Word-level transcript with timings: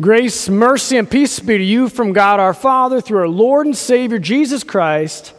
Grace, 0.00 0.48
mercy, 0.48 0.96
and 0.96 1.10
peace 1.10 1.40
be 1.40 1.58
to 1.58 1.64
you 1.64 1.88
from 1.88 2.12
God 2.12 2.38
our 2.38 2.54
Father 2.54 3.00
through 3.00 3.18
our 3.18 3.28
Lord 3.28 3.66
and 3.66 3.76
Savior 3.76 4.20
Jesus 4.20 4.62
Christ. 4.62 5.32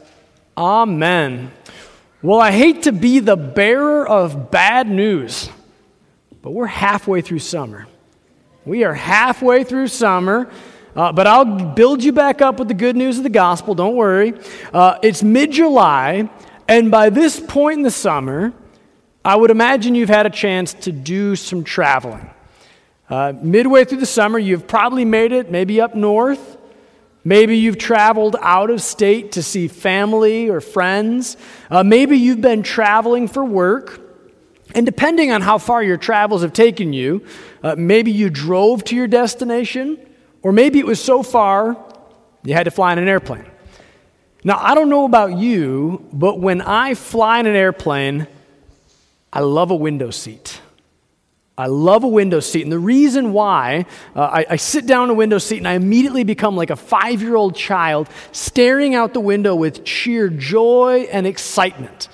Amen. 0.57 1.53
Well, 2.21 2.41
I 2.41 2.51
hate 2.51 2.83
to 2.83 2.91
be 2.91 3.19
the 3.19 3.37
bearer 3.37 4.05
of 4.05 4.51
bad 4.51 4.89
news, 4.89 5.49
but 6.41 6.51
we're 6.51 6.65
halfway 6.65 7.21
through 7.21 7.39
summer. 7.39 7.87
We 8.65 8.83
are 8.83 8.93
halfway 8.93 9.63
through 9.63 9.87
summer, 9.87 10.51
uh, 10.93 11.13
but 11.13 11.25
I'll 11.25 11.45
build 11.45 12.03
you 12.03 12.11
back 12.11 12.41
up 12.41 12.59
with 12.59 12.67
the 12.67 12.73
good 12.73 12.97
news 12.97 13.17
of 13.17 13.23
the 13.23 13.29
gospel. 13.29 13.75
Don't 13.75 13.95
worry. 13.95 14.33
Uh, 14.73 14.99
it's 15.01 15.23
mid 15.23 15.53
July, 15.53 16.29
and 16.67 16.91
by 16.91 17.09
this 17.09 17.39
point 17.39 17.77
in 17.77 17.83
the 17.83 17.91
summer, 17.91 18.51
I 19.23 19.37
would 19.37 19.51
imagine 19.51 19.95
you've 19.95 20.09
had 20.09 20.25
a 20.25 20.29
chance 20.29 20.73
to 20.73 20.91
do 20.91 21.37
some 21.37 21.63
traveling. 21.63 22.29
Uh, 23.09 23.33
midway 23.41 23.85
through 23.85 23.99
the 23.99 24.05
summer, 24.05 24.37
you've 24.37 24.67
probably 24.67 25.03
made 25.03 25.31
it 25.31 25.49
maybe 25.49 25.81
up 25.81 25.95
north. 25.95 26.57
Maybe 27.23 27.57
you've 27.57 27.77
traveled 27.77 28.35
out 28.39 28.69
of 28.69 28.81
state 28.81 29.33
to 29.33 29.43
see 29.43 29.67
family 29.67 30.49
or 30.49 30.61
friends. 30.61 31.35
Uh, 31.69 31.83
maybe 31.83 32.17
you've 32.17 32.41
been 32.41 32.63
traveling 32.63 33.27
for 33.27 33.43
work. 33.43 33.99
And 34.75 34.85
depending 34.85 35.31
on 35.31 35.41
how 35.41 35.57
far 35.57 35.81
your 35.81 35.97
travels 35.97 36.43
have 36.43 36.53
taken 36.53 36.93
you, 36.93 37.25
uh, 37.63 37.75
maybe 37.75 38.11
you 38.11 38.29
drove 38.29 38.83
to 38.85 38.95
your 38.95 39.07
destination, 39.07 39.99
or 40.43 40.51
maybe 40.51 40.77
it 40.77 40.85
was 40.85 41.03
so 41.03 41.23
far 41.23 41.75
you 42.43 42.53
had 42.53 42.63
to 42.65 42.71
fly 42.71 42.93
in 42.93 42.99
an 42.99 43.07
airplane. 43.07 43.45
Now, 44.43 44.57
I 44.61 44.75
don't 44.75 44.89
know 44.89 45.05
about 45.05 45.37
you, 45.37 46.07
but 46.13 46.39
when 46.39 46.61
I 46.61 46.93
fly 46.93 47.39
in 47.39 47.47
an 47.47 47.55
airplane, 47.55 48.27
I 49.33 49.41
love 49.41 49.71
a 49.71 49.75
window 49.75 50.11
seat. 50.11 50.58
I 51.59 51.65
love 51.65 52.05
a 52.05 52.07
window 52.07 52.39
seat. 52.39 52.63
And 52.63 52.71
the 52.71 52.79
reason 52.79 53.33
why 53.33 53.85
uh, 54.15 54.21
I, 54.21 54.45
I, 54.51 54.55
sit 54.55 54.87
down 54.87 55.03
in 55.05 55.09
a 55.09 55.13
window 55.13 55.39
seat 55.39 55.57
and 55.57 55.67
I 55.67 55.73
immediately 55.73 56.23
become 56.23 56.55
like 56.55 56.69
a 56.69 56.77
five 56.77 57.21
year 57.21 57.35
old 57.35 57.53
child 57.53 58.07
staring 58.31 58.95
out 58.95 59.13
the 59.13 59.19
window 59.19 59.53
with 59.53 59.85
sheer 59.85 60.29
joy 60.29 61.09
and 61.11 61.27
excitement. 61.27 62.07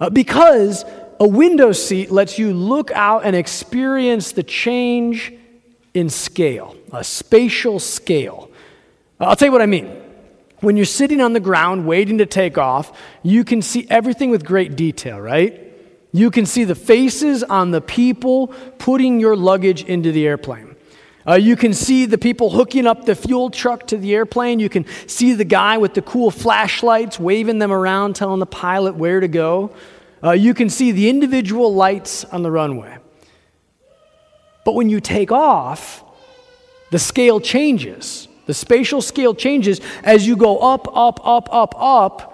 Uh, 0.00 0.10
because 0.10 0.84
a 1.20 1.28
window 1.28 1.70
seat 1.70 2.10
lets 2.10 2.36
you 2.36 2.52
look 2.52 2.90
out 2.90 3.24
and 3.24 3.36
experience 3.36 4.32
the 4.32 4.42
change 4.42 5.32
in 5.94 6.10
scale, 6.10 6.76
a 6.92 7.04
spatial 7.04 7.78
scale. 7.78 8.50
Uh, 9.20 9.26
I'll 9.26 9.36
tell 9.36 9.46
you 9.46 9.52
what 9.52 9.62
I 9.62 9.66
mean. 9.66 10.02
When 10.62 10.76
you're 10.76 10.84
sitting 10.84 11.20
on 11.20 11.32
the 11.32 11.38
ground 11.38 11.86
waiting 11.86 12.18
to 12.18 12.26
take 12.26 12.58
off, 12.58 12.98
you 13.22 13.44
can 13.44 13.62
see 13.62 13.86
everything 13.88 14.30
with 14.30 14.44
great 14.44 14.74
detail, 14.74 15.20
right? 15.20 15.64
You 16.14 16.30
can 16.30 16.46
see 16.46 16.62
the 16.62 16.76
faces 16.76 17.42
on 17.42 17.72
the 17.72 17.80
people 17.80 18.54
putting 18.78 19.18
your 19.18 19.34
luggage 19.34 19.82
into 19.82 20.12
the 20.12 20.28
airplane. 20.28 20.76
Uh, 21.26 21.34
you 21.34 21.56
can 21.56 21.74
see 21.74 22.06
the 22.06 22.16
people 22.16 22.50
hooking 22.50 22.86
up 22.86 23.04
the 23.04 23.16
fuel 23.16 23.50
truck 23.50 23.88
to 23.88 23.96
the 23.96 24.14
airplane. 24.14 24.60
You 24.60 24.68
can 24.68 24.86
see 25.08 25.34
the 25.34 25.44
guy 25.44 25.76
with 25.76 25.94
the 25.94 26.02
cool 26.02 26.30
flashlights 26.30 27.18
waving 27.18 27.58
them 27.58 27.72
around, 27.72 28.14
telling 28.14 28.38
the 28.38 28.46
pilot 28.46 28.94
where 28.94 29.18
to 29.18 29.26
go. 29.26 29.74
Uh, 30.22 30.30
you 30.30 30.54
can 30.54 30.70
see 30.70 30.92
the 30.92 31.08
individual 31.08 31.74
lights 31.74 32.24
on 32.26 32.44
the 32.44 32.50
runway. 32.50 32.96
But 34.64 34.76
when 34.76 34.90
you 34.90 35.00
take 35.00 35.32
off, 35.32 36.04
the 36.92 37.00
scale 37.00 37.40
changes. 37.40 38.28
The 38.46 38.54
spatial 38.54 39.02
scale 39.02 39.34
changes 39.34 39.80
as 40.04 40.28
you 40.28 40.36
go 40.36 40.58
up, 40.58 40.86
up, 40.96 41.18
up, 41.26 41.48
up, 41.52 41.74
up. 41.76 42.30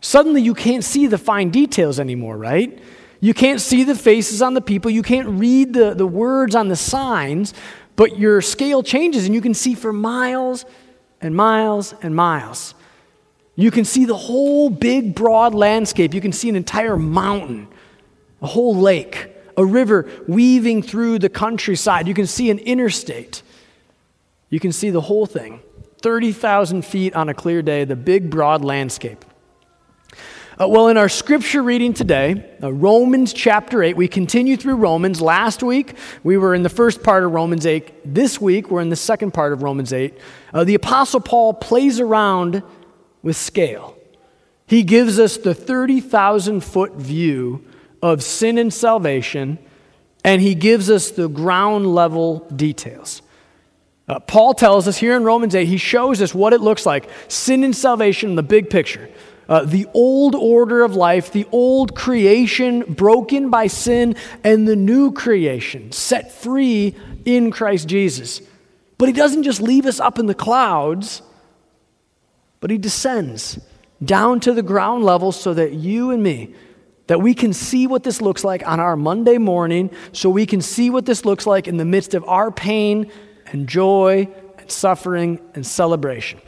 Suddenly 0.00 0.42
you 0.42 0.52
can't 0.52 0.82
see 0.82 1.06
the 1.06 1.16
fine 1.16 1.50
details 1.50 2.00
anymore, 2.00 2.36
right? 2.36 2.76
You 3.24 3.32
can't 3.32 3.58
see 3.58 3.84
the 3.84 3.94
faces 3.94 4.42
on 4.42 4.52
the 4.52 4.60
people, 4.60 4.90
you 4.90 5.02
can't 5.02 5.40
read 5.40 5.72
the, 5.72 5.94
the 5.94 6.06
words 6.06 6.54
on 6.54 6.68
the 6.68 6.76
signs, 6.76 7.54
but 7.96 8.18
your 8.18 8.42
scale 8.42 8.82
changes 8.82 9.24
and 9.24 9.34
you 9.34 9.40
can 9.40 9.54
see 9.54 9.74
for 9.74 9.94
miles 9.94 10.66
and 11.22 11.34
miles 11.34 11.94
and 12.02 12.14
miles. 12.14 12.74
You 13.56 13.70
can 13.70 13.86
see 13.86 14.04
the 14.04 14.14
whole 14.14 14.68
big, 14.68 15.14
broad 15.14 15.54
landscape. 15.54 16.12
You 16.12 16.20
can 16.20 16.32
see 16.32 16.50
an 16.50 16.54
entire 16.54 16.98
mountain, 16.98 17.66
a 18.42 18.46
whole 18.46 18.76
lake, 18.76 19.30
a 19.56 19.64
river 19.64 20.06
weaving 20.28 20.82
through 20.82 21.20
the 21.20 21.30
countryside. 21.30 22.06
You 22.06 22.12
can 22.12 22.26
see 22.26 22.50
an 22.50 22.58
interstate. 22.58 23.40
You 24.50 24.60
can 24.60 24.70
see 24.70 24.90
the 24.90 25.00
whole 25.00 25.24
thing 25.24 25.62
30,000 26.02 26.84
feet 26.84 27.14
on 27.14 27.30
a 27.30 27.34
clear 27.34 27.62
day, 27.62 27.86
the 27.86 27.96
big, 27.96 28.28
broad 28.28 28.62
landscape. 28.62 29.24
Uh, 30.60 30.68
well, 30.68 30.86
in 30.86 30.96
our 30.96 31.08
scripture 31.08 31.64
reading 31.64 31.92
today, 31.92 32.48
uh, 32.62 32.72
Romans 32.72 33.32
chapter 33.32 33.82
8, 33.82 33.96
we 33.96 34.06
continue 34.06 34.56
through 34.56 34.76
Romans. 34.76 35.20
Last 35.20 35.64
week, 35.64 35.96
we 36.22 36.36
were 36.36 36.54
in 36.54 36.62
the 36.62 36.68
first 36.68 37.02
part 37.02 37.24
of 37.24 37.32
Romans 37.32 37.66
8. 37.66 38.14
This 38.14 38.40
week, 38.40 38.70
we're 38.70 38.80
in 38.80 38.88
the 38.88 38.94
second 38.94 39.32
part 39.34 39.52
of 39.52 39.64
Romans 39.64 39.92
8. 39.92 40.16
Uh, 40.52 40.62
the 40.62 40.76
Apostle 40.76 41.18
Paul 41.18 41.54
plays 41.54 41.98
around 41.98 42.62
with 43.20 43.34
scale. 43.34 43.98
He 44.68 44.84
gives 44.84 45.18
us 45.18 45.38
the 45.38 45.56
30,000 45.56 46.60
foot 46.60 46.92
view 46.94 47.64
of 48.00 48.22
sin 48.22 48.56
and 48.56 48.72
salvation, 48.72 49.58
and 50.24 50.40
he 50.40 50.54
gives 50.54 50.88
us 50.88 51.10
the 51.10 51.28
ground 51.28 51.92
level 51.92 52.46
details. 52.54 53.22
Uh, 54.06 54.20
Paul 54.20 54.54
tells 54.54 54.86
us 54.86 54.98
here 54.98 55.16
in 55.16 55.24
Romans 55.24 55.56
8, 55.56 55.66
he 55.66 55.78
shows 55.78 56.22
us 56.22 56.32
what 56.32 56.52
it 56.52 56.60
looks 56.60 56.86
like 56.86 57.10
sin 57.26 57.64
and 57.64 57.74
salvation 57.74 58.30
in 58.30 58.36
the 58.36 58.44
big 58.44 58.70
picture 58.70 59.10
uh, 59.48 59.64
the 59.64 59.86
old 59.94 60.34
order 60.34 60.82
of 60.82 60.94
life, 60.94 61.32
the 61.32 61.46
old 61.52 61.94
creation 61.94 62.80
broken 62.80 63.50
by 63.50 63.66
sin, 63.66 64.16
and 64.42 64.66
the 64.66 64.76
new 64.76 65.12
creation 65.12 65.92
set 65.92 66.32
free 66.32 66.94
in 67.24 67.50
Christ 67.50 67.88
Jesus. 67.88 68.40
But 68.98 69.08
he 69.08 69.12
doesn't 69.12 69.42
just 69.42 69.60
leave 69.60 69.86
us 69.86 70.00
up 70.00 70.18
in 70.18 70.26
the 70.26 70.34
clouds, 70.34 71.22
but 72.60 72.70
he 72.70 72.78
descends 72.78 73.58
down 74.04 74.40
to 74.40 74.52
the 74.52 74.62
ground 74.62 75.04
level 75.04 75.32
so 75.32 75.54
that 75.54 75.72
you 75.72 76.10
and 76.10 76.22
me, 76.22 76.54
that 77.06 77.20
we 77.20 77.34
can 77.34 77.52
see 77.52 77.86
what 77.86 78.02
this 78.02 78.22
looks 78.22 78.44
like 78.44 78.66
on 78.66 78.80
our 78.80 78.96
Monday 78.96 79.38
morning, 79.38 79.90
so 80.12 80.30
we 80.30 80.46
can 80.46 80.60
see 80.60 80.90
what 80.90 81.06
this 81.06 81.24
looks 81.24 81.46
like 81.46 81.68
in 81.68 81.76
the 81.76 81.84
midst 81.84 82.14
of 82.14 82.24
our 82.24 82.50
pain 82.50 83.10
and 83.46 83.68
joy 83.68 84.28
and 84.58 84.70
suffering 84.70 85.38
and 85.54 85.66
celebration. 85.66 86.40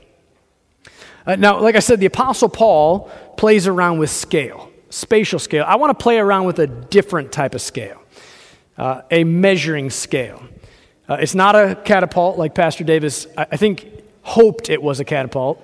Uh, 1.26 1.36
now, 1.36 1.60
like 1.60 1.74
I 1.74 1.80
said, 1.80 1.98
the 1.98 2.06
Apostle 2.06 2.48
Paul 2.48 3.10
plays 3.36 3.66
around 3.66 3.98
with 3.98 4.10
scale, 4.10 4.70
spatial 4.90 5.38
scale. 5.38 5.64
I 5.66 5.76
want 5.76 5.96
to 5.96 6.02
play 6.02 6.18
around 6.18 6.46
with 6.46 6.58
a 6.60 6.66
different 6.66 7.32
type 7.32 7.54
of 7.54 7.60
scale, 7.60 8.00
uh, 8.78 9.02
a 9.10 9.24
measuring 9.24 9.90
scale. 9.90 10.42
Uh, 11.08 11.14
it's 11.14 11.34
not 11.34 11.56
a 11.56 11.74
catapult 11.84 12.38
like 12.38 12.54
Pastor 12.54 12.84
Davis, 12.84 13.26
I, 13.36 13.46
I 13.52 13.56
think, 13.56 13.88
hoped 14.22 14.70
it 14.70 14.80
was 14.80 15.00
a 15.00 15.04
catapult. 15.04 15.62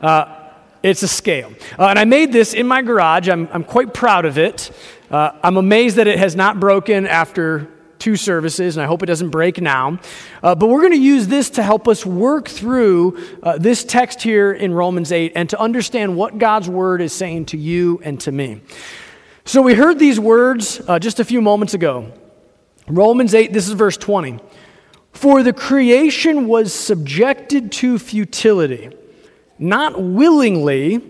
Uh, 0.00 0.38
it's 0.82 1.02
a 1.02 1.08
scale. 1.08 1.52
Uh, 1.78 1.86
and 1.86 1.98
I 1.98 2.04
made 2.04 2.32
this 2.32 2.54
in 2.54 2.66
my 2.66 2.82
garage. 2.82 3.28
I'm, 3.28 3.48
I'm 3.52 3.64
quite 3.64 3.94
proud 3.94 4.24
of 4.24 4.36
it. 4.38 4.70
Uh, 5.10 5.32
I'm 5.42 5.56
amazed 5.56 5.96
that 5.96 6.06
it 6.06 6.18
has 6.18 6.34
not 6.34 6.58
broken 6.58 7.06
after 7.06 7.68
two 8.02 8.16
services, 8.16 8.76
and 8.76 8.82
I 8.82 8.86
hope 8.86 9.04
it 9.04 9.06
doesn't 9.06 9.30
break 9.30 9.60
now. 9.60 10.00
Uh, 10.42 10.56
but 10.56 10.66
we're 10.66 10.80
going 10.80 10.92
to 10.92 10.98
use 10.98 11.28
this 11.28 11.50
to 11.50 11.62
help 11.62 11.86
us 11.86 12.04
work 12.04 12.48
through 12.48 13.16
uh, 13.44 13.58
this 13.58 13.84
text 13.84 14.22
here 14.22 14.52
in 14.52 14.74
Romans 14.74 15.12
8 15.12 15.32
and 15.36 15.48
to 15.50 15.60
understand 15.60 16.16
what 16.16 16.36
God's 16.36 16.68
word 16.68 17.00
is 17.00 17.12
saying 17.12 17.46
to 17.46 17.56
you 17.56 18.00
and 18.04 18.20
to 18.22 18.32
me. 18.32 18.60
So 19.44 19.62
we 19.62 19.74
heard 19.74 20.00
these 20.00 20.18
words 20.18 20.82
uh, 20.88 20.98
just 20.98 21.20
a 21.20 21.24
few 21.24 21.40
moments 21.40 21.74
ago. 21.74 22.12
Romans 22.88 23.34
8, 23.34 23.52
this 23.52 23.68
is 23.68 23.74
verse 23.74 23.96
20. 23.96 24.40
For 25.12 25.44
the 25.44 25.52
creation 25.52 26.48
was 26.48 26.74
subjected 26.74 27.70
to 27.72 28.00
futility, 28.00 28.90
not 29.60 30.02
willingly, 30.02 31.00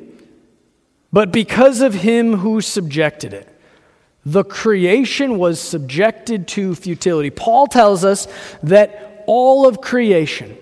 but 1.10 1.32
because 1.32 1.81
of 1.81 1.94
him 1.94 2.36
who 2.36 2.60
subjected 2.60 3.32
it 3.32 3.51
the 4.24 4.44
creation 4.44 5.38
was 5.38 5.60
subjected 5.60 6.46
to 6.48 6.74
futility. 6.74 7.30
Paul 7.30 7.66
tells 7.66 8.04
us 8.04 8.28
that 8.62 9.24
all 9.26 9.66
of 9.66 9.80
creation 9.80 10.56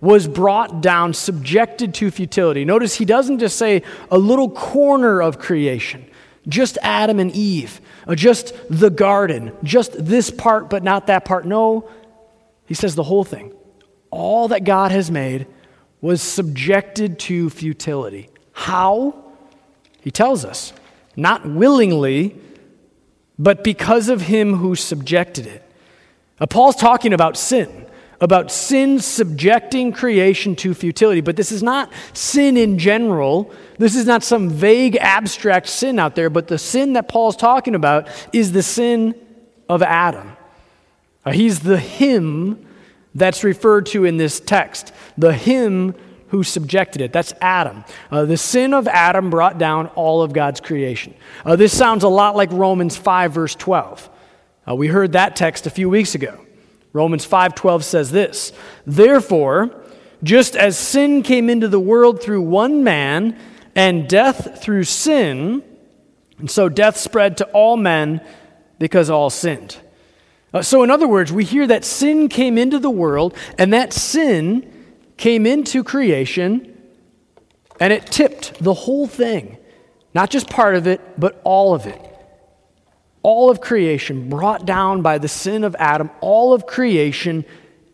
was 0.00 0.28
brought 0.28 0.82
down, 0.82 1.14
subjected 1.14 1.94
to 1.94 2.10
futility. 2.10 2.64
Notice 2.64 2.94
he 2.94 3.04
doesn't 3.04 3.38
just 3.38 3.56
say 3.56 3.82
a 4.10 4.18
little 4.18 4.50
corner 4.50 5.22
of 5.22 5.38
creation, 5.38 6.04
just 6.46 6.76
Adam 6.82 7.18
and 7.18 7.34
Eve, 7.34 7.80
uh, 8.06 8.14
just 8.14 8.52
the 8.68 8.90
garden, 8.90 9.52
just 9.62 9.92
this 10.04 10.30
part, 10.30 10.68
but 10.68 10.82
not 10.82 11.06
that 11.06 11.24
part. 11.24 11.46
No, 11.46 11.88
he 12.66 12.74
says 12.74 12.94
the 12.94 13.02
whole 13.02 13.24
thing. 13.24 13.52
All 14.10 14.48
that 14.48 14.64
God 14.64 14.90
has 14.90 15.10
made 15.10 15.46
was 16.00 16.20
subjected 16.20 17.18
to 17.20 17.48
futility. 17.48 18.28
How? 18.52 19.24
He 20.02 20.10
tells 20.10 20.44
us. 20.44 20.72
Not 21.16 21.48
willingly, 21.48 22.36
but 23.38 23.64
because 23.64 24.08
of 24.08 24.22
him 24.22 24.54
who 24.54 24.74
subjected 24.74 25.46
it. 25.46 25.62
Now, 26.40 26.46
Paul's 26.46 26.76
talking 26.76 27.12
about 27.12 27.36
sin, 27.36 27.86
about 28.20 28.50
sin 28.50 29.00
subjecting 29.00 29.92
creation 29.92 30.56
to 30.56 30.74
futility. 30.74 31.20
But 31.20 31.36
this 31.36 31.52
is 31.52 31.62
not 31.62 31.92
sin 32.12 32.56
in 32.56 32.78
general. 32.78 33.52
This 33.78 33.96
is 33.96 34.06
not 34.06 34.22
some 34.22 34.50
vague, 34.50 34.96
abstract 34.96 35.68
sin 35.68 35.98
out 35.98 36.14
there. 36.14 36.30
But 36.30 36.48
the 36.48 36.58
sin 36.58 36.94
that 36.94 37.08
Paul's 37.08 37.36
talking 37.36 37.74
about 37.74 38.08
is 38.32 38.52
the 38.52 38.62
sin 38.62 39.14
of 39.68 39.82
Adam. 39.82 40.36
Uh, 41.24 41.32
he's 41.32 41.60
the 41.60 41.78
him 41.78 42.66
that's 43.14 43.44
referred 43.44 43.86
to 43.86 44.04
in 44.04 44.16
this 44.16 44.40
text. 44.40 44.92
The 45.16 45.32
him 45.32 45.94
who 46.34 46.42
subjected 46.42 47.00
it. 47.00 47.12
That's 47.12 47.32
Adam. 47.40 47.84
Uh, 48.10 48.24
the 48.24 48.36
sin 48.36 48.74
of 48.74 48.88
Adam 48.88 49.30
brought 49.30 49.56
down 49.56 49.86
all 49.94 50.20
of 50.20 50.32
God's 50.32 50.60
creation. 50.60 51.14
Uh, 51.44 51.54
this 51.54 51.76
sounds 51.76 52.02
a 52.02 52.08
lot 52.08 52.34
like 52.34 52.50
Romans 52.50 52.96
5, 52.96 53.32
verse 53.32 53.54
12. 53.54 54.10
Uh, 54.68 54.74
we 54.74 54.88
heard 54.88 55.12
that 55.12 55.36
text 55.36 55.68
a 55.68 55.70
few 55.70 55.88
weeks 55.88 56.16
ago. 56.16 56.40
Romans 56.92 57.24
5:12 57.24 57.84
says 57.84 58.10
this, 58.10 58.52
"Therefore, 58.84 59.70
just 60.24 60.56
as 60.56 60.76
sin 60.76 61.22
came 61.22 61.48
into 61.48 61.68
the 61.68 61.78
world 61.78 62.20
through 62.20 62.42
one 62.42 62.82
man, 62.82 63.36
and 63.76 64.08
death 64.08 64.60
through 64.60 64.84
sin, 64.84 65.62
and 66.40 66.50
so 66.50 66.68
death 66.68 66.96
spread 66.96 67.36
to 67.36 67.44
all 67.46 67.76
men 67.76 68.20
because 68.80 69.08
all 69.08 69.30
sinned." 69.30 69.76
Uh, 70.52 70.62
so, 70.62 70.82
in 70.82 70.90
other 70.90 71.06
words, 71.06 71.32
we 71.32 71.44
hear 71.44 71.66
that 71.66 71.84
sin 71.84 72.28
came 72.28 72.58
into 72.58 72.80
the 72.80 72.90
world, 72.90 73.34
and 73.56 73.72
that 73.72 73.92
sin 73.92 74.64
came 75.16 75.46
into 75.46 75.84
creation, 75.84 76.76
and 77.80 77.92
it 77.92 78.06
tipped 78.06 78.62
the 78.62 78.74
whole 78.74 79.06
thing. 79.06 79.58
Not 80.14 80.30
just 80.30 80.48
part 80.48 80.76
of 80.76 80.86
it, 80.86 81.00
but 81.18 81.40
all 81.44 81.74
of 81.74 81.86
it. 81.86 82.00
All 83.22 83.50
of 83.50 83.60
creation 83.60 84.28
brought 84.28 84.66
down 84.66 85.02
by 85.02 85.18
the 85.18 85.28
sin 85.28 85.64
of 85.64 85.74
Adam, 85.78 86.10
all 86.20 86.52
of 86.52 86.66
creation 86.66 87.44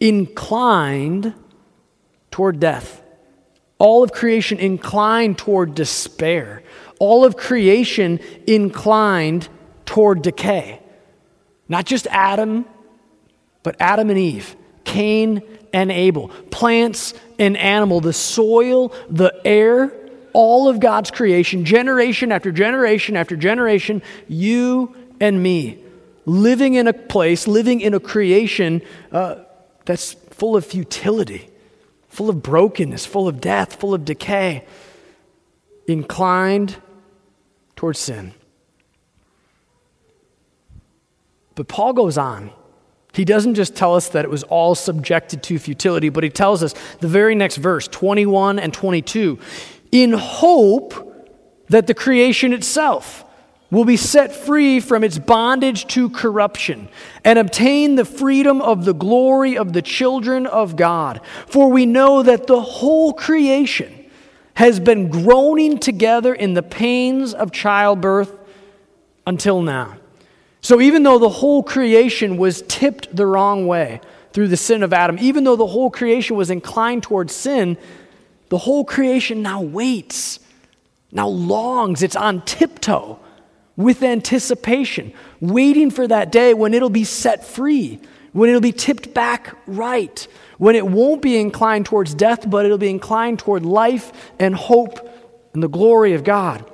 inclined 0.01 1.35
toward 2.31 2.59
death. 2.61 3.03
All 3.79 4.03
of 4.03 4.13
creation 4.13 4.59
inclined 4.59 5.39
toward 5.39 5.75
despair. 5.75 6.63
All 6.99 7.25
of 7.25 7.37
creation 7.37 8.21
inclined 8.47 9.49
toward 9.87 10.23
decay. 10.23 10.81
Not 11.69 11.87
just 11.87 12.07
Adam, 12.09 12.67
but 13.63 13.77
Adam 13.81 14.11
and 14.11 14.19
Eve, 14.19 14.57
Cain 14.85 15.43
and 15.73 15.91
Abel, 15.91 16.29
plants 16.51 17.15
and 17.39 17.57
animal, 17.57 18.01
the 18.01 18.13
soil, 18.13 18.93
the 19.09 19.35
air, 19.45 19.93
all 20.33 20.69
of 20.69 20.81
God's 20.81 21.11
creation, 21.11 21.65
generation 21.65 22.33
after 22.33 22.53
generation 22.53 23.17
after 23.17 23.37
generation, 23.37 24.03
you 24.29 24.95
and 25.21 25.43
me, 25.43 25.79
living 26.25 26.75
in 26.75 26.87
a 26.87 26.93
place, 26.93 27.47
living 27.47 27.81
in 27.81 27.95
a 27.95 28.01
creation 28.01 28.83
uh, 29.13 29.37
that's 29.85 30.15
full 30.31 30.57
of 30.57 30.65
futility, 30.65 31.49
full 32.09 32.31
of 32.31 32.43
brokenness, 32.43 33.07
full 33.07 33.29
of 33.29 33.41
death, 33.41 33.77
full 33.77 33.95
of 33.95 34.05
decay, 34.05 34.65
inclined 35.87 36.77
towards 37.77 37.99
sin. 37.99 38.33
But 41.55 41.69
Paul 41.69 41.93
goes 41.93 42.17
on. 42.17 42.51
He 43.13 43.25
doesn't 43.25 43.55
just 43.55 43.75
tell 43.75 43.95
us 43.97 44.09
that 44.11 44.25
it 44.25 44.31
was 44.31 44.43
all 44.45 44.75
subjected 44.75 45.43
to 45.45 45.59
futility, 45.59 46.09
but 46.09 46.25
he 46.25 46.31
tells 46.31 46.63
us 46.63 46.75
the 47.01 47.09
very 47.09 47.35
next 47.35 47.57
verse, 47.57 47.89
21 47.89 48.59
and 48.59 48.73
22, 48.73 49.39
in 49.91 50.13
hope 50.13 51.07
that 51.69 51.87
the 51.87 51.95
creation 51.95 52.53
itself 52.53 53.25
will 53.71 53.85
be 53.85 53.97
set 53.97 54.35
free 54.35 54.81
from 54.81 55.05
its 55.05 55.19
bondage 55.19 55.87
to 55.87 56.11
corruption 56.11 56.89
and 57.25 57.39
obtain 57.39 57.95
the 57.95 58.05
freedom 58.05 58.61
of 58.61 58.85
the 58.85 58.95
glory 58.95 59.57
of 59.57 59.73
the 59.73 59.83
children 59.83 60.47
of 60.47 60.75
God. 60.77 61.21
For 61.47 61.71
we 61.71 61.87
know 61.87 62.23
that 62.23 62.47
the 62.47 62.61
whole 62.61 63.13
creation 63.13 64.07
has 64.55 64.81
been 64.81 65.09
groaning 65.09 65.79
together 65.79 66.35
in 66.35 66.55
the 66.55 66.63
pains 66.63 67.33
of 67.33 67.53
childbirth 67.53 68.37
until 69.27 69.63
now. 69.63 70.00
So, 70.63 70.81
even 70.81 71.03
though 71.03 71.19
the 71.19 71.29
whole 71.29 71.63
creation 71.63 72.37
was 72.37 72.63
tipped 72.69 73.15
the 73.15 73.27
wrong 73.27 73.67
way 73.67 74.01
through 74.33 74.49
the 74.49 74.57
sin 74.57 74.83
of 74.83 74.93
Adam, 74.93 75.17
even 75.21 75.45
though 75.45 75.57
the 75.57 75.67
whole 75.67 75.91
creation 75.91 76.37
was 76.37 76.51
inclined 76.51 77.03
towards 77.03 77.35
sin, 77.35 77.79
the 78.51 78.59
whole 78.59 78.85
creation 78.85 79.43
now 79.43 79.63
waits, 79.63 80.39
now 81.13 81.29
longs, 81.29 82.03
it's 82.03 82.17
on 82.17 82.43
tiptoe 82.43 83.19
with 83.77 84.03
anticipation, 84.03 85.13
waiting 85.41 85.91
for 85.91 86.07
that 86.07 86.31
day 86.31 86.53
when 86.53 86.75
it'll 86.75 86.91
be 86.91 87.05
set 87.05 87.45
free, 87.45 87.99
when 88.33 88.51
it'll 88.51 88.61
be 88.61 88.73
tipped 88.73 89.15
back 89.15 89.57
right, 89.67 90.29
when 90.59 90.77
it 90.77 90.87
won't 90.87 91.23
be 91.23 91.39
inclined 91.39 91.87
towards 91.87 92.15
death, 92.15 92.49
but 92.49 92.67
it'll 92.67 92.77
be 92.77 92.91
inclined 92.91 93.39
toward 93.39 93.65
life 93.65 94.33
and 94.39 94.55
hope 94.55 95.09
and 95.55 95.63
the 95.63 95.69
glory 95.69 96.13
of 96.13 96.23
God. 96.23 96.71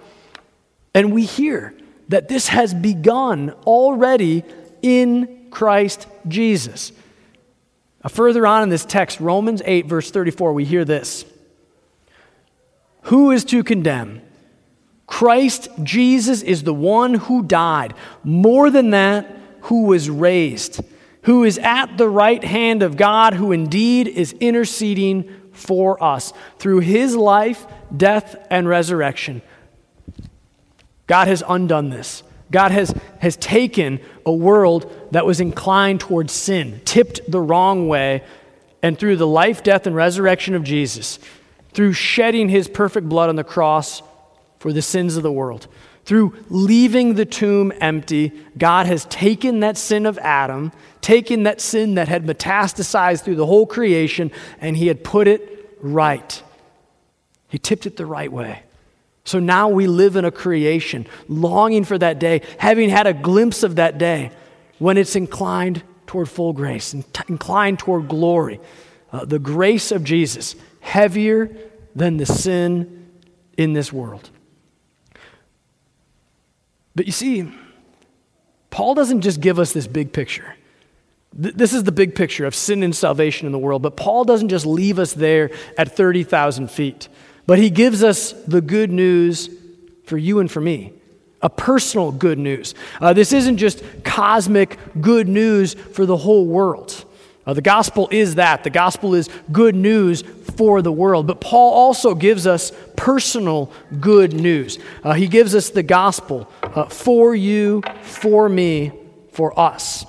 And 0.93 1.13
we 1.13 1.25
hear 1.25 1.76
that 2.09 2.29
this 2.29 2.49
has 2.49 2.73
begun 2.75 3.51
already 3.67 4.45
in 4.83 5.49
Christ 5.51 6.07
Jesus. 6.29 6.93
Further 8.09 8.47
on 8.47 8.63
in 8.63 8.69
this 8.69 8.85
text, 8.85 9.19
Romans 9.19 9.63
8, 9.65 9.87
verse 9.87 10.11
34, 10.11 10.53
we 10.53 10.65
hear 10.65 10.85
this 10.85 11.25
Who 13.03 13.31
is 13.31 13.45
to 13.47 13.65
condemn? 13.65 14.23
Christ 15.07 15.69
Jesus 15.83 16.43
is 16.43 16.65
the 16.65 16.75
one 16.75 17.15
who 17.15 17.43
died. 17.43 17.95
More 18.25 18.71
than 18.71 18.91
that, 18.91 19.37
who 19.63 19.85
was 19.85 20.11
raised, 20.11 20.81
who 21.23 21.45
is 21.45 21.59
at 21.59 21.97
the 21.97 22.09
right 22.09 22.43
hand 22.43 22.83
of 22.83 22.97
God, 22.97 23.35
who 23.35 23.53
indeed 23.53 24.09
is 24.09 24.33
interceding 24.35 25.33
for 25.53 26.03
us 26.03 26.33
through 26.59 26.81
his 26.81 27.17
life, 27.17 27.67
death, 27.97 28.37
and 28.51 28.69
resurrection. 28.69 29.43
God 31.07 31.29
has 31.29 31.43
undone 31.47 31.91
this. 31.91 32.23
God 32.51 32.71
has, 32.71 32.95
has 33.21 33.37
taken 33.37 34.01
a 34.25 34.33
world 34.33 34.93
that 35.11 35.27
was 35.27 35.41
inclined 35.41 36.01
towards 36.01 36.33
sin, 36.33 36.81
tipped 36.85 37.21
the 37.31 37.41
wrong 37.41 37.89
way, 37.89 38.23
and 38.83 38.99
through 38.99 39.17
the 39.17 39.27
life, 39.27 39.63
death, 39.63 39.87
and 39.87 39.97
resurrection 39.97 40.55
of 40.55 40.63
Jesus, 40.63 41.19
through 41.73 41.93
shedding 41.93 42.49
his 42.49 42.69
perfect 42.69 43.09
blood 43.09 43.29
on 43.29 43.37
the 43.37 43.45
cross 43.45 44.03
for 44.59 44.73
the 44.73 44.83
sins 44.83 45.17
of 45.17 45.23
the 45.23 45.33
world, 45.33 45.67
through 46.05 46.35
leaving 46.49 47.15
the 47.15 47.25
tomb 47.25 47.73
empty, 47.81 48.33
God 48.57 48.87
has 48.87 49.05
taken 49.07 49.61
that 49.61 49.77
sin 49.77 50.07
of 50.07 50.19
Adam, 50.19 50.71
taken 51.01 51.43
that 51.43 51.61
sin 51.61 51.97
that 51.97 52.07
had 52.07 52.25
metastasized 52.25 53.23
through 53.25 53.35
the 53.35 53.47
whole 53.47 53.67
creation, 53.67 54.31
and 54.61 54.77
he 54.77 54.87
had 54.87 55.03
put 55.03 55.27
it 55.27 55.77
right. 55.81 56.43
He 57.49 57.59
tipped 57.59 57.87
it 57.87 57.97
the 57.97 58.07
right 58.07 58.31
way. 58.31 58.63
So 59.27 59.41
now 59.41 59.69
we 59.69 59.89
live 59.89 60.15
in 60.15 60.25
a 60.25 60.31
creation, 60.31 61.07
longing 61.29 61.85
for 61.85 61.99
that 61.99 62.21
day, 62.21 62.43
having 62.59 62.89
had 62.89 63.09
a 63.09 63.13
glimpse 63.13 63.65
of 63.65 63.77
that 63.77 63.99
day 63.99 64.31
when 64.79 64.97
it's 64.97 65.17
inclined 65.17 65.83
toward 66.07 66.29
full 66.29 66.53
grace, 66.53 66.93
and 66.95 67.05
inclined 67.29 67.81
toward 67.81 68.09
glory. 68.09 68.61
Uh, 69.13 69.25
the 69.25 69.41
grace 69.41 69.91
of 69.91 70.05
Jesus, 70.05 70.55
heavier 70.81 71.51
than 71.97 72.19
the 72.19 72.27
sin 72.27 73.11
in 73.57 73.73
this 73.73 73.93
world. 73.93 74.31
But 76.95 77.07
you 77.07 77.13
see, 77.13 77.53
Paul 78.71 78.95
doesn't 78.95 79.23
just 79.23 79.41
give 79.41 79.59
us 79.59 79.73
this 79.73 79.89
big 79.89 80.13
picture. 80.13 80.55
This 81.33 81.73
is 81.73 81.83
the 81.83 81.93
big 81.93 82.15
picture 82.15 82.47
of 82.47 82.55
sin 82.55 82.85
and 82.85 82.95
salvation 82.95 83.47
in 83.47 83.53
the 83.53 83.59
world, 83.59 83.83
but 83.83 83.97
Paul 83.97 84.25
doesn't 84.25 84.49
just 84.51 84.65
leave 84.65 85.01
us 85.01 85.13
there 85.13 85.51
at 85.77 85.97
30,000 85.97 86.71
feet. 86.71 87.09
But 87.47 87.59
he 87.59 87.71
gives 87.71 88.03
us 88.03 88.33
the 88.33 88.61
good 88.61 88.91
news 88.91 89.49
for 90.05 90.19
you 90.19 90.41
and 90.41 90.51
for 90.51 90.61
me 90.61 90.93
a 91.43 91.51
personal 91.51 92.11
good 92.11 92.39
news. 92.39 92.75
Uh, 93.01 93.13
this 93.13 93.33
isn't 93.33 93.59
just 93.59 93.83
cosmic 94.03 94.79
good 95.01 95.29
news 95.29 95.75
for 95.75 96.07
the 96.07 96.17
whole 96.17 96.47
world. 96.47 97.05
Uh, 97.47 97.53
the 97.55 97.63
gospel 97.63 98.09
is 98.11 98.35
that. 98.35 98.65
The 98.65 98.71
gospel 98.71 99.15
is 99.15 99.29
good 99.53 99.77
news 99.77 100.23
for 100.57 100.83
the 100.83 100.91
world. 100.91 101.29
But 101.29 101.41
Paul 101.41 101.73
also 101.73 102.15
gives 102.15 102.47
us 102.47 102.73
personal 102.97 103.71
good 104.01 104.33
news. 104.33 104.79
Uh, 105.05 105.13
he 105.13 105.29
gives 105.29 105.55
us 105.55 105.71
the 105.71 105.85
gospel 105.85 106.51
uh, 106.63 106.87
for 106.87 107.35
you, 107.35 107.83
for 108.03 108.49
me, 108.49 108.93
for 109.31 109.59
us. 109.59 110.05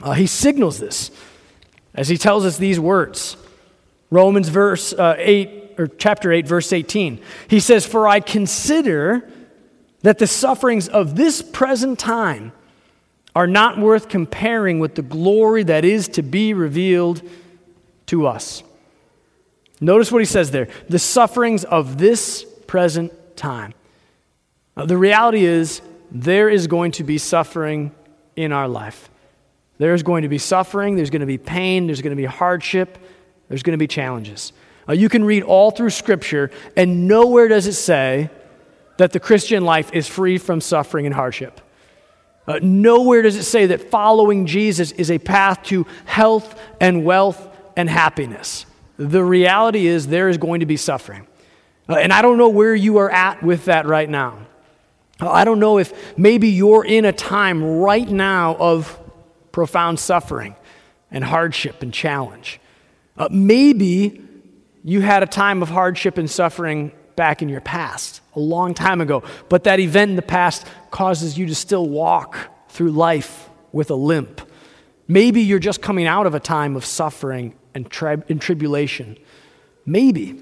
Uh, 0.00 0.12
he 0.12 0.26
signals 0.26 0.78
this 0.78 1.10
as 1.94 2.08
he 2.08 2.16
tells 2.16 2.44
us 2.44 2.58
these 2.58 2.78
words. 2.78 3.36
Romans 4.10 4.48
verse 4.48 4.92
uh, 4.92 5.16
8 5.74 5.80
or 5.80 5.86
chapter 5.86 6.32
8 6.32 6.46
verse 6.46 6.72
18. 6.72 7.20
He 7.48 7.60
says, 7.60 7.86
"For 7.86 8.08
I 8.08 8.20
consider 8.20 9.28
that 10.02 10.18
the 10.18 10.26
sufferings 10.26 10.88
of 10.88 11.16
this 11.16 11.42
present 11.42 11.98
time 11.98 12.52
are 13.34 13.46
not 13.46 13.78
worth 13.78 14.08
comparing 14.08 14.78
with 14.78 14.94
the 14.94 15.02
glory 15.02 15.62
that 15.64 15.84
is 15.84 16.08
to 16.08 16.22
be 16.22 16.54
revealed 16.54 17.22
to 18.06 18.26
us." 18.26 18.62
Notice 19.80 20.12
what 20.12 20.20
he 20.20 20.26
says 20.26 20.50
there. 20.50 20.68
The 20.88 20.98
sufferings 20.98 21.64
of 21.64 21.98
this 21.98 22.44
present 22.66 23.12
time. 23.36 23.74
Now, 24.76 24.86
the 24.86 24.96
reality 24.96 25.44
is 25.44 25.80
there 26.10 26.48
is 26.48 26.66
going 26.66 26.92
to 26.92 27.04
be 27.04 27.18
suffering 27.18 27.92
in 28.36 28.52
our 28.52 28.68
life. 28.68 29.10
There's 29.78 30.02
going 30.02 30.22
to 30.22 30.28
be 30.28 30.38
suffering, 30.38 30.96
there's 30.96 31.10
going 31.10 31.20
to 31.20 31.26
be 31.26 31.38
pain, 31.38 31.86
there's 31.86 32.02
going 32.02 32.12
to 32.12 32.16
be 32.16 32.24
hardship, 32.24 32.98
there's 33.48 33.62
going 33.62 33.72
to 33.72 33.78
be 33.78 33.88
challenges. 33.88 34.52
Uh, 34.88 34.92
you 34.92 35.08
can 35.08 35.24
read 35.24 35.42
all 35.42 35.70
through 35.70 35.90
Scripture, 35.90 36.50
and 36.76 37.08
nowhere 37.08 37.48
does 37.48 37.66
it 37.66 37.74
say 37.74 38.30
that 38.96 39.12
the 39.12 39.20
Christian 39.20 39.64
life 39.64 39.92
is 39.92 40.06
free 40.06 40.38
from 40.38 40.60
suffering 40.60 41.06
and 41.06 41.14
hardship. 41.14 41.60
Uh, 42.46 42.58
nowhere 42.62 43.22
does 43.22 43.36
it 43.36 43.44
say 43.44 43.66
that 43.66 43.90
following 43.90 44.46
Jesus 44.46 44.92
is 44.92 45.10
a 45.10 45.18
path 45.18 45.62
to 45.64 45.86
health 46.04 46.60
and 46.80 47.04
wealth 47.04 47.48
and 47.76 47.88
happiness. 47.88 48.66
The 48.98 49.24
reality 49.24 49.86
is 49.86 50.06
there 50.06 50.28
is 50.28 50.36
going 50.36 50.60
to 50.60 50.66
be 50.66 50.76
suffering. 50.76 51.26
Uh, 51.88 51.94
and 51.96 52.12
I 52.12 52.22
don't 52.22 52.38
know 52.38 52.50
where 52.50 52.74
you 52.74 52.98
are 52.98 53.10
at 53.10 53.42
with 53.42 53.64
that 53.64 53.86
right 53.86 54.08
now. 54.08 54.38
Uh, 55.20 55.30
I 55.30 55.44
don't 55.44 55.58
know 55.58 55.78
if 55.78 56.18
maybe 56.18 56.48
you're 56.48 56.84
in 56.84 57.04
a 57.04 57.12
time 57.12 57.62
right 57.62 58.08
now 58.08 58.56
of 58.56 58.98
profound 59.52 59.98
suffering 59.98 60.54
and 61.10 61.24
hardship 61.24 61.82
and 61.82 61.92
challenge. 61.92 62.60
Uh, 63.16 63.28
maybe 63.30 64.23
you 64.84 65.00
had 65.00 65.22
a 65.22 65.26
time 65.26 65.62
of 65.62 65.70
hardship 65.70 66.18
and 66.18 66.30
suffering 66.30 66.92
back 67.16 67.40
in 67.40 67.48
your 67.48 67.62
past, 67.62 68.20
a 68.36 68.40
long 68.40 68.74
time 68.74 69.00
ago, 69.00 69.22
but 69.48 69.64
that 69.64 69.80
event 69.80 70.10
in 70.10 70.16
the 70.16 70.22
past 70.22 70.66
causes 70.90 71.38
you 71.38 71.46
to 71.46 71.54
still 71.54 71.88
walk 71.88 72.36
through 72.68 72.90
life 72.90 73.48
with 73.72 73.90
a 73.90 73.94
limp. 73.94 74.42
Maybe 75.08 75.40
you're 75.40 75.58
just 75.58 75.80
coming 75.80 76.06
out 76.06 76.26
of 76.26 76.34
a 76.34 76.40
time 76.40 76.76
of 76.76 76.84
suffering 76.84 77.54
and, 77.74 77.90
tri- 77.90 78.22
and 78.28 78.40
tribulation. 78.40 79.16
Maybe. 79.86 80.40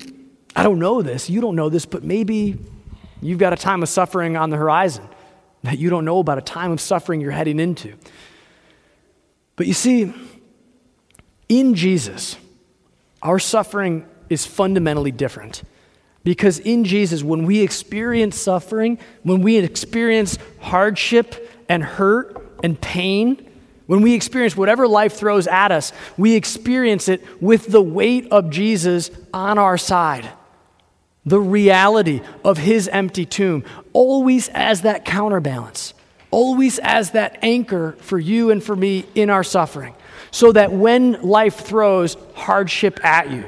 I 0.56 0.62
don't 0.64 0.78
know 0.78 1.02
this. 1.02 1.30
You 1.30 1.40
don't 1.40 1.56
know 1.56 1.68
this, 1.68 1.87
but 1.87 2.02
maybe 2.02 2.58
you've 3.20 3.38
got 3.38 3.52
a 3.52 3.56
time 3.56 3.82
of 3.82 3.88
suffering 3.88 4.37
on 4.37 4.50
the 4.50 4.56
horizon 4.56 5.08
that 5.62 5.78
you 5.78 5.88
don't 5.88 6.04
know 6.04 6.18
about, 6.18 6.38
a 6.38 6.42
time 6.42 6.72
of 6.72 6.80
suffering 6.80 7.20
you're 7.20 7.30
heading 7.30 7.61
into. 7.61 7.94
But 9.54 9.66
you 9.66 9.75
see, 9.75 10.12
in 11.49 11.75
Jesus, 11.75 12.37
our 13.22 13.38
suffering 13.38 14.06
is 14.32 14.46
fundamentally 14.46 15.12
different. 15.12 15.62
Because 16.24 16.58
in 16.58 16.84
Jesus, 16.84 17.22
when 17.22 17.46
we 17.46 17.60
experience 17.60 18.36
suffering, 18.38 18.98
when 19.22 19.42
we 19.42 19.56
experience 19.56 20.38
hardship 20.60 21.50
and 21.68 21.82
hurt 21.82 22.58
and 22.62 22.80
pain, 22.80 23.48
when 23.86 24.02
we 24.02 24.14
experience 24.14 24.56
whatever 24.56 24.86
life 24.86 25.14
throws 25.14 25.46
at 25.46 25.72
us, 25.72 25.92
we 26.16 26.34
experience 26.34 27.08
it 27.08 27.22
with 27.42 27.66
the 27.66 27.82
weight 27.82 28.28
of 28.30 28.50
Jesus 28.50 29.10
on 29.34 29.58
our 29.58 29.76
side. 29.76 30.28
The 31.26 31.40
reality 31.40 32.20
of 32.44 32.58
his 32.58 32.88
empty 32.88 33.26
tomb, 33.26 33.64
always 33.92 34.48
as 34.48 34.82
that 34.82 35.04
counterbalance, 35.04 35.94
always 36.30 36.78
as 36.78 37.10
that 37.12 37.38
anchor 37.42 37.96
for 37.98 38.18
you 38.18 38.50
and 38.50 38.62
for 38.62 38.74
me 38.74 39.04
in 39.14 39.28
our 39.28 39.44
suffering, 39.44 39.94
so 40.30 40.52
that 40.52 40.72
when 40.72 41.20
life 41.22 41.56
throws 41.56 42.16
hardship 42.34 43.04
at 43.04 43.30
you, 43.30 43.44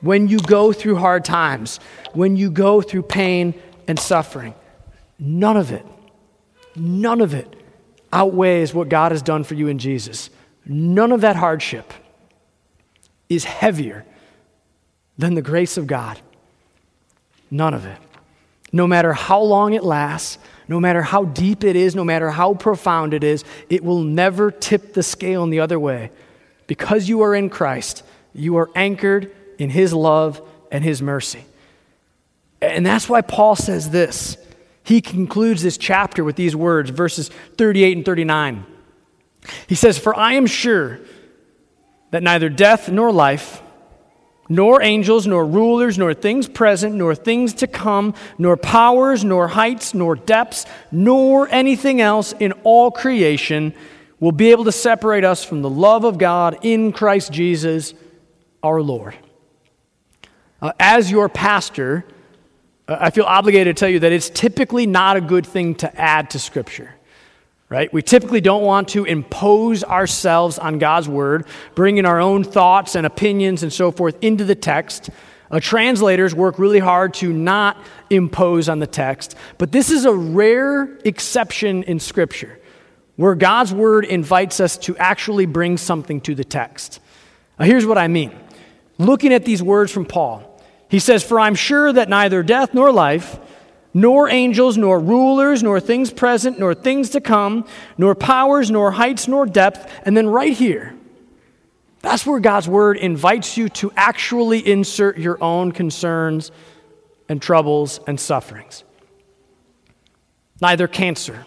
when 0.00 0.28
you 0.28 0.38
go 0.38 0.72
through 0.72 0.96
hard 0.96 1.24
times, 1.24 1.78
when 2.12 2.36
you 2.36 2.50
go 2.50 2.80
through 2.80 3.02
pain 3.02 3.54
and 3.86 3.98
suffering, 3.98 4.54
none 5.18 5.56
of 5.56 5.72
it, 5.72 5.84
none 6.74 7.20
of 7.20 7.34
it 7.34 7.56
outweighs 8.12 8.74
what 8.74 8.88
God 8.88 9.12
has 9.12 9.22
done 9.22 9.44
for 9.44 9.54
you 9.54 9.68
in 9.68 9.78
Jesus. 9.78 10.30
None 10.66 11.12
of 11.12 11.20
that 11.20 11.36
hardship 11.36 11.92
is 13.28 13.44
heavier 13.44 14.04
than 15.18 15.34
the 15.34 15.42
grace 15.42 15.76
of 15.76 15.86
God. 15.86 16.18
None 17.50 17.74
of 17.74 17.86
it. 17.86 17.98
No 18.72 18.86
matter 18.86 19.12
how 19.12 19.40
long 19.40 19.72
it 19.72 19.82
lasts, 19.82 20.38
no 20.68 20.78
matter 20.78 21.02
how 21.02 21.24
deep 21.24 21.64
it 21.64 21.74
is, 21.76 21.96
no 21.96 22.04
matter 22.04 22.30
how 22.30 22.54
profound 22.54 23.12
it 23.12 23.24
is, 23.24 23.44
it 23.68 23.82
will 23.82 24.02
never 24.02 24.50
tip 24.50 24.94
the 24.94 25.02
scale 25.02 25.42
in 25.42 25.50
the 25.50 25.60
other 25.60 25.78
way. 25.78 26.10
Because 26.68 27.08
you 27.08 27.22
are 27.22 27.34
in 27.34 27.50
Christ, 27.50 28.04
you 28.32 28.56
are 28.56 28.70
anchored 28.76 29.34
in 29.60 29.70
His 29.70 29.92
love 29.92 30.40
and 30.72 30.82
His 30.82 31.02
mercy. 31.02 31.44
And 32.60 32.84
that's 32.84 33.08
why 33.08 33.20
Paul 33.20 33.56
says 33.56 33.90
this. 33.90 34.36
He 34.82 35.00
concludes 35.00 35.62
this 35.62 35.78
chapter 35.78 36.24
with 36.24 36.36
these 36.36 36.56
words, 36.56 36.90
verses 36.90 37.30
38 37.56 37.98
and 37.98 38.06
39. 38.06 38.66
He 39.66 39.74
says, 39.74 39.98
For 39.98 40.16
I 40.16 40.34
am 40.34 40.46
sure 40.46 41.00
that 42.10 42.22
neither 42.22 42.48
death 42.48 42.88
nor 42.88 43.12
life, 43.12 43.62
nor 44.48 44.82
angels, 44.82 45.26
nor 45.26 45.46
rulers, 45.46 45.96
nor 45.96 46.12
things 46.12 46.48
present, 46.48 46.96
nor 46.96 47.14
things 47.14 47.54
to 47.54 47.66
come, 47.66 48.14
nor 48.36 48.56
powers, 48.56 49.24
nor 49.24 49.48
heights, 49.48 49.94
nor 49.94 50.16
depths, 50.16 50.66
nor 50.90 51.48
anything 51.50 52.00
else 52.00 52.32
in 52.32 52.52
all 52.64 52.90
creation 52.90 53.72
will 54.18 54.32
be 54.32 54.50
able 54.50 54.64
to 54.64 54.72
separate 54.72 55.24
us 55.24 55.44
from 55.44 55.62
the 55.62 55.70
love 55.70 56.04
of 56.04 56.18
God 56.18 56.58
in 56.62 56.92
Christ 56.92 57.32
Jesus 57.32 57.94
our 58.62 58.82
Lord. 58.82 59.16
Uh, 60.62 60.72
as 60.78 61.10
your 61.10 61.28
pastor, 61.28 62.04
uh, 62.86 62.96
I 63.00 63.10
feel 63.10 63.24
obligated 63.24 63.76
to 63.76 63.80
tell 63.80 63.88
you 63.88 64.00
that 64.00 64.12
it's 64.12 64.28
typically 64.28 64.86
not 64.86 65.16
a 65.16 65.20
good 65.20 65.46
thing 65.46 65.74
to 65.76 66.00
add 66.00 66.30
to 66.30 66.38
Scripture. 66.38 66.94
Right? 67.68 67.92
We 67.92 68.02
typically 68.02 68.40
don't 68.40 68.64
want 68.64 68.88
to 68.88 69.04
impose 69.04 69.84
ourselves 69.84 70.58
on 70.58 70.78
God's 70.78 71.08
Word, 71.08 71.46
bringing 71.76 72.04
our 72.04 72.20
own 72.20 72.42
thoughts 72.42 72.96
and 72.96 73.06
opinions 73.06 73.62
and 73.62 73.72
so 73.72 73.92
forth 73.92 74.16
into 74.20 74.44
the 74.44 74.56
text. 74.56 75.08
Uh, 75.52 75.60
translators 75.60 76.34
work 76.34 76.58
really 76.58 76.80
hard 76.80 77.14
to 77.14 77.32
not 77.32 77.76
impose 78.10 78.68
on 78.68 78.80
the 78.80 78.86
text, 78.86 79.36
but 79.56 79.70
this 79.70 79.90
is 79.90 80.04
a 80.04 80.12
rare 80.12 80.98
exception 81.04 81.84
in 81.84 82.00
Scripture 82.00 82.58
where 83.16 83.34
God's 83.34 83.72
Word 83.72 84.04
invites 84.04 84.60
us 84.60 84.76
to 84.78 84.96
actually 84.96 85.46
bring 85.46 85.76
something 85.76 86.20
to 86.22 86.34
the 86.34 86.44
text. 86.44 87.00
Now, 87.58 87.66
here's 87.66 87.86
what 87.86 87.98
I 87.98 88.08
mean. 88.08 88.32
Looking 88.98 89.32
at 89.32 89.44
these 89.44 89.62
words 89.62 89.92
from 89.92 90.06
Paul, 90.06 90.49
he 90.90 90.98
says, 90.98 91.22
For 91.22 91.38
I'm 91.38 91.54
sure 91.54 91.92
that 91.92 92.08
neither 92.08 92.42
death 92.42 92.74
nor 92.74 92.92
life, 92.92 93.38
nor 93.94 94.28
angels, 94.28 94.76
nor 94.76 94.98
rulers, 94.98 95.62
nor 95.62 95.78
things 95.78 96.12
present, 96.12 96.58
nor 96.58 96.74
things 96.74 97.10
to 97.10 97.20
come, 97.20 97.64
nor 97.96 98.14
powers, 98.14 98.70
nor 98.70 98.90
heights, 98.90 99.28
nor 99.28 99.46
depth. 99.46 99.90
And 100.04 100.16
then 100.16 100.26
right 100.26 100.52
here, 100.52 100.94
that's 102.00 102.26
where 102.26 102.40
God's 102.40 102.68
word 102.68 102.96
invites 102.96 103.56
you 103.56 103.68
to 103.68 103.92
actually 103.96 104.66
insert 104.66 105.16
your 105.16 105.42
own 105.42 105.70
concerns 105.70 106.50
and 107.28 107.40
troubles 107.40 108.00
and 108.08 108.18
sufferings. 108.18 108.82
Neither 110.60 110.88
cancer, 110.88 111.46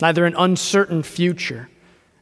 neither 0.00 0.26
an 0.26 0.34
uncertain 0.36 1.04
future, 1.04 1.70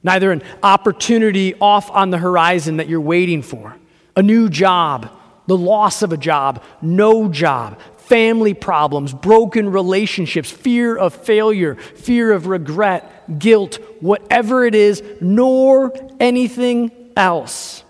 neither 0.02 0.32
an 0.32 0.42
opportunity 0.62 1.54
off 1.60 1.90
on 1.90 2.10
the 2.10 2.18
horizon 2.18 2.76
that 2.76 2.88
you're 2.88 3.00
waiting 3.00 3.40
for, 3.40 3.74
a 4.16 4.22
new 4.22 4.50
job, 4.50 5.10
the 5.48 5.56
loss 5.56 6.02
of 6.02 6.12
a 6.12 6.16
job, 6.18 6.62
no 6.82 7.26
job, 7.26 7.80
family 7.96 8.52
problems, 8.52 9.14
broken 9.14 9.72
relationships, 9.72 10.50
fear 10.50 10.94
of 10.94 11.14
failure, 11.14 11.74
fear 11.74 12.32
of 12.32 12.46
regret, 12.46 13.38
guilt, 13.38 13.78
whatever 14.00 14.66
it 14.66 14.74
is, 14.74 15.02
nor 15.22 15.90
anything 16.20 16.92
else 17.16 17.82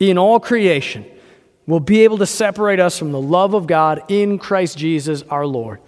in 0.00 0.18
all 0.18 0.40
creation 0.40 1.06
will 1.68 1.80
be 1.80 2.02
able 2.02 2.18
to 2.18 2.26
separate 2.26 2.80
us 2.80 2.98
from 2.98 3.12
the 3.12 3.20
love 3.20 3.54
of 3.54 3.68
God 3.68 4.02
in 4.08 4.38
Christ 4.38 4.76
Jesus 4.76 5.22
our 5.30 5.46
Lord. 5.46 5.80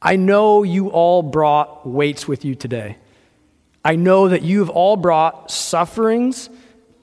I 0.00 0.16
know 0.16 0.62
you 0.62 0.88
all 0.88 1.22
brought 1.22 1.86
weights 1.86 2.26
with 2.26 2.46
you 2.46 2.54
today. 2.54 2.96
I 3.84 3.96
know 3.96 4.28
that 4.28 4.40
you've 4.40 4.70
all 4.70 4.96
brought 4.96 5.50
sufferings 5.50 6.48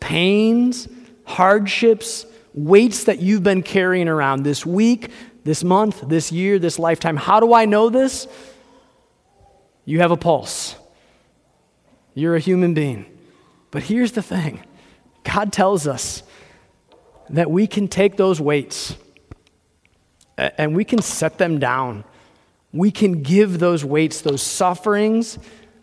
pains, 0.02 0.90
hardships, 1.24 2.26
weights 2.54 3.06
that 3.06 3.20
you've 3.22 3.44
been 3.44 3.64
carrying 3.64 4.10
around 4.10 4.44
this 4.44 4.66
week, 4.66 5.12
this 5.46 5.64
month, 5.64 6.04
this 6.10 6.32
year, 6.32 6.60
this 6.60 6.78
lifetime. 6.78 7.16
How 7.16 7.40
do 7.40 7.54
I 7.54 7.64
know 7.66 7.90
this? 7.90 8.28
You 9.86 10.00
have 10.00 10.12
a 10.12 10.18
pulse. 10.18 10.76
You're 12.14 12.36
a 12.36 12.40
human 12.40 12.74
being. 12.74 13.06
But 13.72 13.84
here's 13.84 14.12
the 14.12 14.22
thing 14.22 14.64
God 15.24 15.54
tells 15.54 15.88
us 15.88 16.24
that 17.30 17.50
we 17.50 17.68
can 17.68 17.88
take 17.88 18.18
those 18.18 18.42
weights 18.42 18.98
and 20.38 20.76
we 20.76 20.84
can 20.84 21.02
set 21.02 21.38
them 21.38 21.60
down. 21.60 22.04
We 22.74 22.92
can 22.92 23.22
give 23.22 23.60
those 23.60 23.84
weights, 23.86 24.22
those 24.22 24.42
sufferings, 24.42 25.38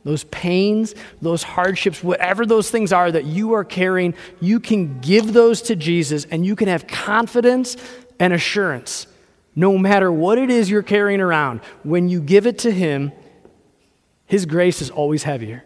those 0.05 0.25
pains, 0.25 0.95
those 1.21 1.43
hardships, 1.43 2.03
whatever 2.03 2.47
those 2.47 2.71
things 2.71 2.93
are 2.93 3.11
that 3.11 3.25
you 3.25 3.53
are 3.53 3.65
carrying, 3.65 4.15
you 4.41 4.61
can 4.61 5.01
give 5.01 5.33
those 5.33 5.63
to 5.63 5.77
Jesus 5.77 6.25
and 6.27 6.47
you 6.47 6.57
can 6.57 6.69
have 6.69 6.87
confidence 6.87 7.77
and 8.19 8.33
assurance. 8.33 9.07
No 9.55 9.77
matter 9.77 10.11
what 10.11 10.39
it 10.39 10.51
is 10.51 10.71
you're 10.71 10.83
carrying 10.83 11.21
around, 11.21 11.61
when 11.83 12.09
you 12.09 12.21
give 12.21 12.47
it 12.47 12.59
to 12.59 12.71
Him, 12.71 13.13
His 14.27 14.47
grace 14.47 14.81
is 14.81 14.91
always 14.91 15.25
heavier. 15.25 15.65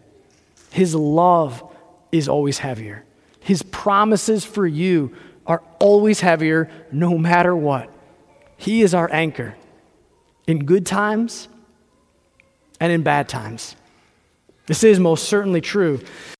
His 0.71 0.95
love 0.95 1.63
is 2.11 2.27
always 2.27 2.57
heavier. 2.57 3.05
His 3.39 3.61
promises 3.61 4.43
for 4.45 4.65
you 4.65 5.15
are 5.45 5.61
always 5.79 6.21
heavier 6.21 6.69
no 6.91 7.17
matter 7.17 7.55
what. 7.55 7.91
He 8.57 8.81
is 8.81 8.93
our 8.93 9.11
anchor 9.11 9.55
in 10.47 10.65
good 10.65 10.85
times 10.85 11.47
and 12.79 12.91
in 12.91 13.03
bad 13.03 13.29
times. 13.29 13.75
This 14.65 14.83
is 14.83 14.99
most 14.99 15.25
certainly 15.25 15.61
true. 15.61 15.99